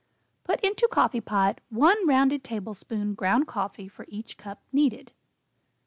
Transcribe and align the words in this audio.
Put 0.45 0.61
into 0.61 0.87
coffee 0.91 1.21
pot 1.21 1.61
1 1.69 2.07
rounded 2.07 2.43
tablespoon 2.43 3.13
ground 3.13 3.45
coffee 3.47 3.87
for 3.87 4.07
each 4.09 4.35
cup 4.35 4.59
needed. 4.73 5.13